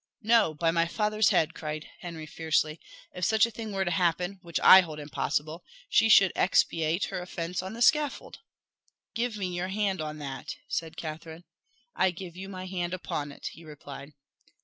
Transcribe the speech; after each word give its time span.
"No, 0.23 0.55
by 0.55 0.71
my 0.71 0.87
father's 0.87 1.29
head!" 1.29 1.53
cried 1.53 1.87
Henry 1.99 2.25
fiercely. 2.25 2.79
"If 3.13 3.23
such 3.23 3.45
a 3.45 3.51
thing 3.51 3.71
were 3.71 3.85
to 3.85 3.91
happen, 3.91 4.39
which 4.41 4.59
I 4.61 4.81
hold 4.81 4.99
impossible, 4.99 5.63
she 5.89 6.09
should 6.09 6.33
expiate 6.35 7.03
her 7.11 7.21
offence 7.21 7.61
on 7.61 7.73
the 7.73 7.83
scaffold." 7.83 8.39
"Give 9.13 9.37
me 9.37 9.55
your 9.55 9.67
hand 9.67 10.01
on 10.01 10.17
that," 10.17 10.55
said 10.67 10.97
Catherine. 10.97 11.43
"I 11.95 12.09
give 12.09 12.35
you 12.35 12.49
my 12.49 12.65
hand 12.65 12.95
upon 12.95 13.31
it," 13.31 13.49
he 13.51 13.63
replied. 13.63 14.13